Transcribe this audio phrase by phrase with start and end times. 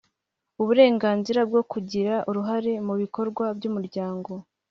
[0.61, 4.31] Uburenganzira bwo kugira uruhare mu bikorwa byumuryango